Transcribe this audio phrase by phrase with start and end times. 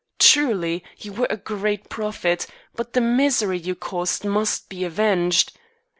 [0.17, 5.55] Truly you were a great prophet, but the misery you caused must be avenged.